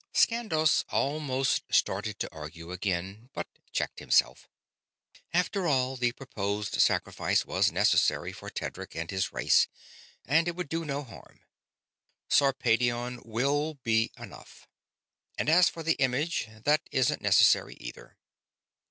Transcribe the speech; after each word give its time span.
Skandos 0.15 0.83
almost 0.89 1.61
started 1.69 2.17
to 2.19 2.33
argue 2.35 2.71
again, 2.71 3.29
but 3.35 3.45
checked 3.71 3.99
himself. 3.99 4.49
After 5.31 5.67
all, 5.67 5.95
the 5.95 6.11
proposed 6.11 6.81
sacrifice 6.81 7.45
was 7.45 7.71
necessary 7.71 8.33
for 8.33 8.49
Tedric 8.49 8.95
and 8.95 9.11
his 9.11 9.31
race, 9.31 9.67
and 10.25 10.47
it 10.47 10.55
would 10.55 10.69
do 10.69 10.85
no 10.85 11.03
harm. 11.03 11.41
"Sarpedion 12.29 13.21
will 13.23 13.75
be 13.75 14.11
enough. 14.17 14.67
And 15.37 15.47
as 15.49 15.69
for 15.69 15.83
the 15.83 15.93
image, 16.01 16.47
that 16.63 16.81
isn't 16.91 17.21
necessary, 17.21 17.75
either." 17.75 18.17